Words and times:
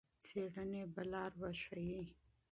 څېړنې 0.25 0.83
به 0.93 1.03
لار 1.11 1.31
وښيي. 1.41 2.03